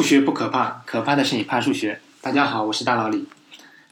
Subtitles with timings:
[0.00, 2.00] 数学不可怕，可怕的是你怕数学。
[2.22, 3.26] 大家好，我是大老李。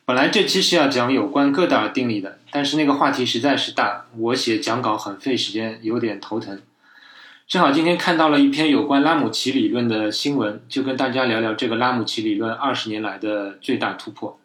[0.07, 6.63] 本来这期是要讲有关哥德尔定理的，但是那个话题实在是大，我写讲稿很费时间，有点头疼。
[7.47, 14.41] 正好今天看到了一篇有关拉姆齐理论的新闻，就跟大家聊聊这个拉姆齐理论二十年来的最大突破。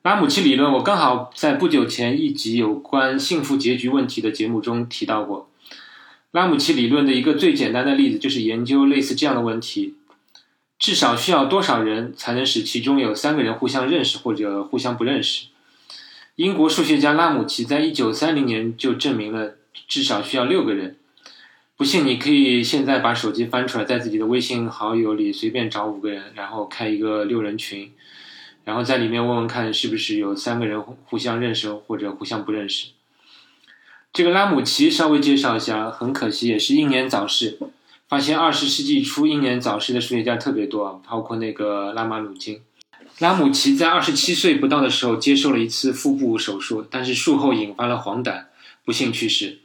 [0.00, 5.50] 拉姆齐理论，我刚好在不久前一集有关幸福结局问题的节目中提到过。
[6.30, 9.96] 拉姆齐理论的一个最简单的例子就是研究类似这样的问题。
[10.82, 15.46] 至少需要多少人才能使其中有三个人互相认识或者互相不认识？
[16.34, 19.54] 英国数学家拉姆齐在一九三零年就证明了
[19.86, 20.96] 至少需要六个人。
[21.76, 27.92] 不信，你可以现在把手机翻出来，在自己的微信好友里随便找五个人，然后开一个六人群，
[28.64, 32.88] 然后在里面问问看是不是有三个人互相认识或者互相不认识。
[34.12, 37.60] 这个拉姆齐稍微介绍一下，很可惜也是英年早逝。
[38.12, 42.60] 发现二十世纪初英年早逝的数学家特别多，包括那个拉马努金。
[43.20, 48.44] 拉姆齐在二十七岁不到的时候接受了一次腹部手术，但是术后引发了黄疸，
[48.84, 49.60] 不幸去世。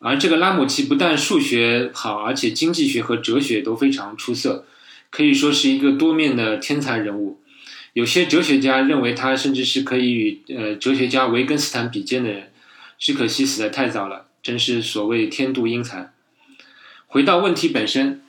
[0.00, 4.66] 而这个拉姆齐不但数学好，而且经济学和哲学都非常出色，
[5.10, 7.38] 可以说是一个多面的天才人物。
[7.92, 12.50] 有些哲学家认为他甚至是可以与呃哲学家维根斯坦比肩的人，
[12.98, 16.10] 只可惜死得太早了，真是所谓天妒英才。
[17.16, 18.20] 回到问题本身，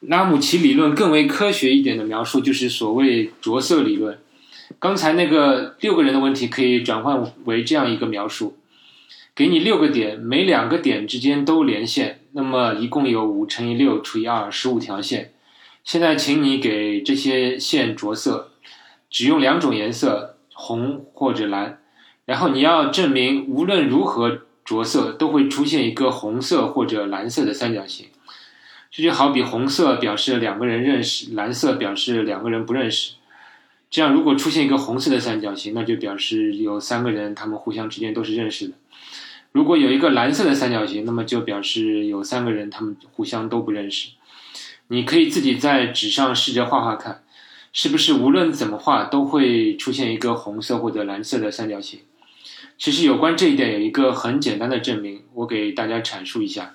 [0.00, 4.18] 拉姆齐理论更为科学一点的描述就是所谓着色理论。
[4.80, 8.58] 刚才那个六个人的问题可以转换为这样一个描述：
[9.32, 15.32] 给你六个点，每两个点之间都连线，那么一共有五乘以六除以二，十五条线。
[15.84, 18.50] 现在请你给这些线着色，
[19.08, 21.78] 只用两种颜色，红或者蓝。
[22.24, 28.06] 然后你要证明无论如何着色都会出现一个红色或者蓝色的三角形。
[28.92, 33.14] 这就好比红色表示两个人认识，蓝色表示两个人不认识。
[33.88, 38.74] 这样，如果出现一个红色的三角形，那就表示有三个人，他们互相之间都是认识的。
[39.50, 44.10] 如果有一个蓝色的三角形，那么就表示有三个人，他们互相都不认识。
[44.88, 47.22] 你可以自己在纸上试着画画看，
[47.72, 52.00] 是不是无论怎么画都会出现一个红色或者蓝色的三角形？
[52.76, 56.74] 其实有关这一点有一个很简单的证明，我给大家阐述一下。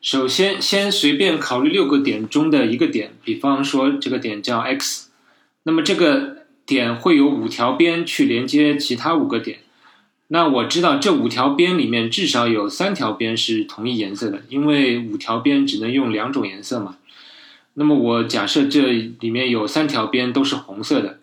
[0.00, 5.10] 首先，先随便考虑六个点中的一个点，比方说这个点叫 x，
[5.64, 9.58] 那么这个点会有五条边去连接其他五个点。
[10.28, 16.96] 那我知道这五条边里面至少有三条边是同一颜色的，因为五条边只能用两种颜色嘛。
[17.74, 21.18] 那么我假设这里面有三条边都是红色的，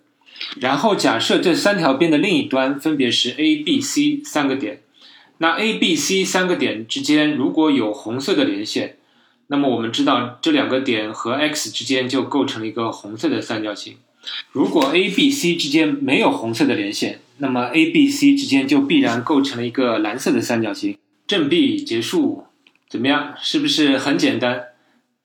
[0.59, 4.81] 然后假设这三条边的另一端分别是 a、b、c 三个点。
[5.40, 8.98] 那 A、B、C 三个点之间如果有红色的连线，
[9.48, 13.98] 那么我们知道这两个点和 x 之间就构成了一个红色的三角形。
[14.52, 20.98] 如果 A、B、C 之间没有红色的连线，那么 A、B、C 之间就必然构成了一个蓝色的三角形。
[21.28, 22.46] 证毕结束，
[22.90, 23.36] 怎么样？
[23.42, 24.64] 是不是很简单？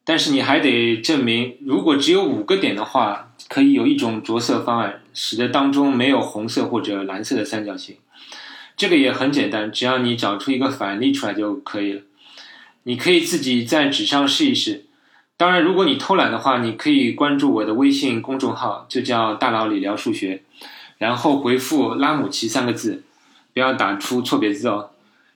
[0.04, 7.96] 但是你还得证明，如果只有五个点的话，可以有一种着色方案，使得当中没有红色或者蓝色的三角形。
[8.82, 12.02] 这个也很简单，只要你找出一个反例出来就可以了。
[12.82, 14.86] 你可以自己在纸上试一试。
[15.36, 20.42] 当然，如果你偷懒的话，你可以关注我的微信公众号，就叫“大佬理聊数学”，
[20.98, 23.04] 然后回复“拉姆齐”三个字，
[23.54, 24.90] 不要打出错别字哦。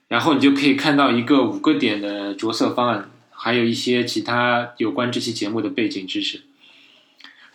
[0.09, 6.41] 然后你就可以看到一个五个点的着色方案，还有一些其他有关这期节目的背景知识。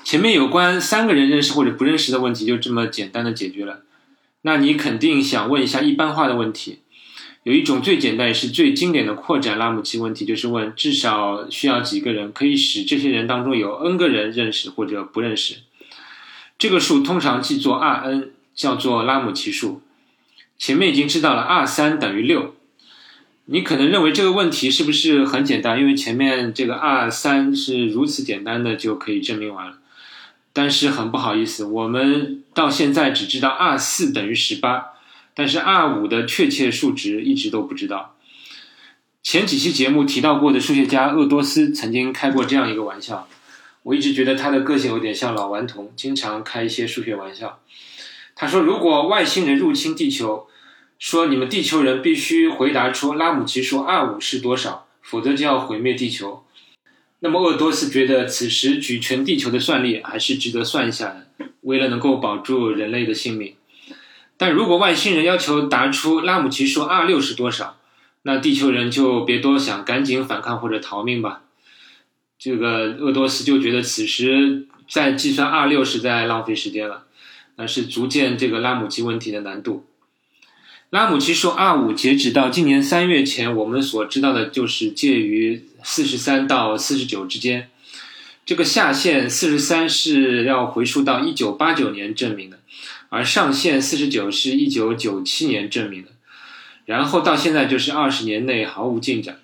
[0.03, 3.83] 前面有关三个人认识或者不认识的问题，就这么简单的解决了。
[4.43, 6.81] 那你肯定想问一下一般化的问题，
[7.45, 15.57] 有一种最简单也是最经典的扩展拉姆齐问题，就是问至少需要几个人可以使这些人当中有 n 个人认识或者不认识。
[16.59, 19.81] 这个数通常记作 Rn，叫做拉姆齐数。
[20.59, 22.55] 前面已经知道了 R 三等于六，
[23.47, 25.81] 你可能认为这个问题是不是很简单？
[25.81, 29.79] 因为前面这个 R 三是如此简单的就可以证明完了。
[30.53, 34.93] 但是很不好意思，我们到现在只知道 R 四等于十八，
[35.35, 38.17] 但是 R 五的确切数值一直都不知道。
[39.23, 43.29] 前几期节目提到过的数学家鄂多斯曾经开过这样一个玩笑，
[43.85, 47.61] 我一直觉得他的个性有点像老顽童，经常开一些数学玩笑。
[48.35, 50.49] 他说，如果外星人入侵地球，
[50.99, 56.45] 说你们地球人必须回答出拉姆齐数 R 五是多少，否则就要毁灭地球。
[57.25, 61.29] 那么鄂多斯觉得此时举全地球的算力还是值得算一下的，
[61.61, 63.55] 为了能够保住人类的性命。
[64.37, 67.77] 但如果外星人要求答出拉姆齐数 R 六是多少，
[68.23, 71.43] 那地球人就别多想，赶紧反抗或者逃命吧。
[72.41, 77.05] 这个鄂多斯就觉得此时再计算 R 六实在浪费时间了，
[77.55, 79.87] 那是逐渐这个拉姆齐问题的难度。
[80.93, 87.71] 拉姆齐说 R 五截止到今年三月前，我们所知道的就是介于四十三到四十九之间。
[88.45, 92.59] 这个下限四十三是要回溯到一九八九年证明的，
[93.09, 96.11] 而上限四十九是一九九七年证明的。
[96.85, 99.39] 然后到现在就是二十年内毫无进展，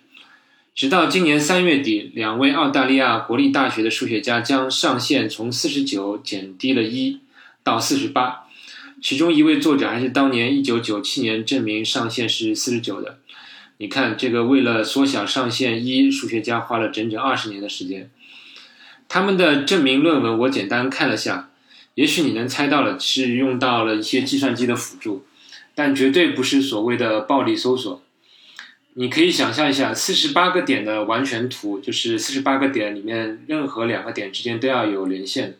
[0.74, 7.20] 直到今年三月底，两位澳大利亚国立大学的数学家将上限从四十九减低了一
[7.62, 8.44] 到四十八。
[9.00, 13.18] 其中一位作者还是当年一九九七年证明上限是四十九的。
[13.78, 18.10] 你看，这个为了缩小上限一，数学家花了整整二十年的时间。
[19.08, 21.50] 他们的证明论文我简单看了下，
[21.94, 25.24] 也许你能猜到了，是用到了一些计算机的辅助，
[25.74, 28.02] 但绝对不是所谓的暴力搜索。
[28.94, 35.56] 你可以想象一下，四十八个点的完全图，就是四十八个点里面任何两个点之间都要有连线。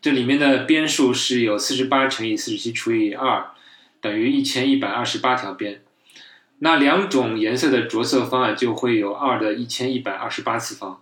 [0.00, 3.50] 这里面的边数是有四十八乘以四十七除以二，
[4.00, 5.82] 等于一千一百二十八条边。
[6.60, 11.00] 那两种颜色的着色方案就会有二的一千一百二十八次方。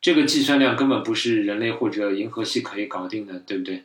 [0.00, 3.84] 这个计算量根本不是人类或者银河系可以搞定的，对不对？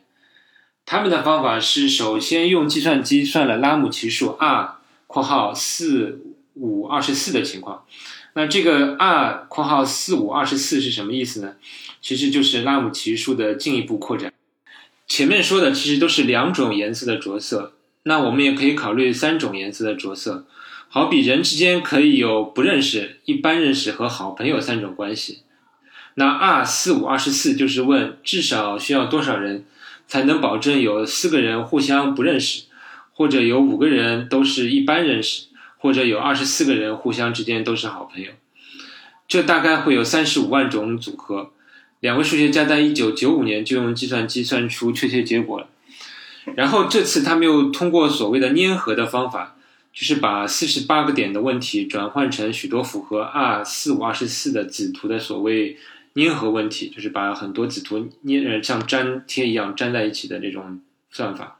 [0.86, 4.76] 他们的方法是首先用计算机算了拉姆齐数 r（
[5.08, 6.20] 括号四
[6.54, 7.84] 五二十四）的情况。
[8.34, 11.56] 那这个 r（ 括号四五二十四）是什么意思呢？
[12.02, 14.32] 其实就是拉姆齐数的进一步扩展。
[15.06, 17.74] 前面说的其实都是两种颜色的着色，
[18.04, 20.46] 那我们也可以考虑三种颜色的着色。
[20.88, 25.42] 好比人之间可以有不认识、一般认识和好朋友三种关系。
[26.14, 29.64] 那二四五二十四就是问至少需要多少人
[30.06, 32.64] 才能保证有四个人互相不认识，
[33.12, 35.46] 或者有五个人都是一般认识，
[35.78, 38.30] 或者有二十四个人互相之间都是好朋友。
[39.26, 41.50] 这大概会有三十五万种组合。
[42.04, 45.68] 两位数学家在一九九五年就用计算机算出确切结果了，
[46.54, 49.56] 然后这次他们又通过所谓的粘合的方法，
[49.90, 55.78] 就是把四十八个点的问题转换成许多符合 R 四五二十四的子图的所谓
[56.14, 57.98] 粘合问题，就是把很多子图
[58.28, 60.80] 粘呃像粘贴一样粘在一起的这种
[61.10, 61.58] 算法。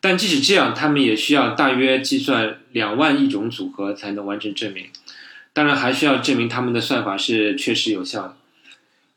[0.00, 4.86] 但即使这样，他们也需要大约计算两万亿种组合才能完成证明。
[5.52, 8.36] 当然，还需要证明他们的算法是确实有效的。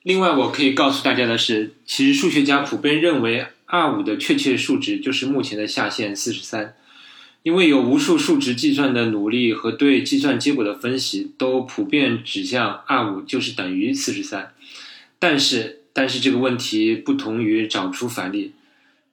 [0.03, 6.75] 另外，我可以告诉大家的是，其实数学家普遍认为 R 五的确切数值就是目前的下限四十三，
[7.41, 14.53] 因为有无数数值计算的努力和对计算结果的分析都普遍指向 R 五就是等于四十三。
[15.19, 18.51] 但是，但是这个问题不同于找出反例，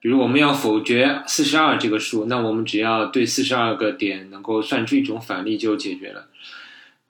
[0.01, 6.27] 比如我们要否决四十二这个数，那我们只要对四十二个点能够算出一种反例就解决了。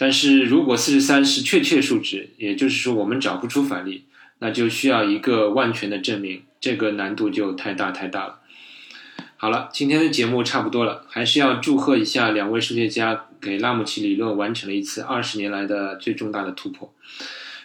[0.01, 4.05] 但是如果四十三是确切数值，也就是说我们找不出反例，
[4.39, 8.39] 那就需要一个万全的证明，这个难度就太大太大了。
[9.37, 16.91] 好了，今天的节目差不多了，还是要祝贺一下两位数学家给拉姆齐理论完成了一次二十年来的最重大的突破。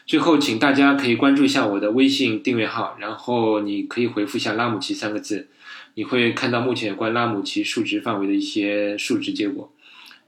[0.07, 5.49] 最后，请大家可以关注一下我的微信订阅号，然后你可以回复一下“拉姆齐”三个字，
[5.95, 9.73] 你会看到目前有关拉姆齐数值范围的一些数值结果。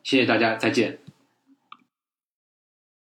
[0.03, 0.97] 谢谢大家，再见。